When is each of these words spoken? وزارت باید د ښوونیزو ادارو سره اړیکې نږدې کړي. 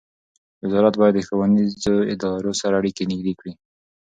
وزارت 0.63 0.93
باید 1.01 1.13
د 1.17 1.19
ښوونیزو 1.27 1.95
ادارو 2.13 2.51
سره 2.61 2.75
اړیکې 2.79 3.03
نږدې 3.11 3.33
کړي. 3.39 3.53